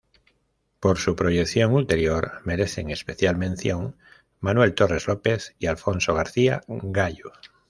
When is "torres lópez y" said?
4.73-5.67